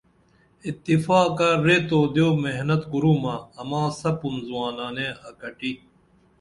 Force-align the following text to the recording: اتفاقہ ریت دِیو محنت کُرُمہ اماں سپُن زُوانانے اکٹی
اتفاقہ 0.67 1.49
ریت 1.65 1.89
دِیو 2.13 2.27
محنت 2.43 2.81
کُرُمہ 2.91 3.35
اماں 3.61 3.87
سپُن 3.99 4.35
زُوانانے 4.47 5.07
اکٹی 5.29 5.71